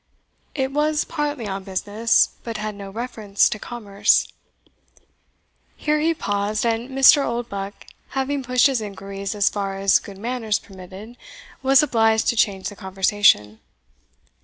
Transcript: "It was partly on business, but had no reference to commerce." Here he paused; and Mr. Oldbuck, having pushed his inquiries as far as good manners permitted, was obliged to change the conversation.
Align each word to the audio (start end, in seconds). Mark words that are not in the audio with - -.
"It 0.55 0.71
was 0.71 1.05
partly 1.05 1.45
on 1.47 1.63
business, 1.63 2.29
but 2.43 2.57
had 2.57 2.73
no 2.73 2.89
reference 2.89 3.47
to 3.49 3.59
commerce." 3.59 4.27
Here 5.77 5.99
he 5.99 6.15
paused; 6.15 6.65
and 6.65 6.89
Mr. 6.89 7.23
Oldbuck, 7.23 7.85
having 8.17 8.41
pushed 8.41 8.65
his 8.65 8.81
inquiries 8.81 9.35
as 9.35 9.47
far 9.51 9.77
as 9.77 9.99
good 9.99 10.17
manners 10.17 10.57
permitted, 10.57 11.17
was 11.61 11.83
obliged 11.83 12.27
to 12.29 12.35
change 12.35 12.69
the 12.69 12.75
conversation. 12.75 13.59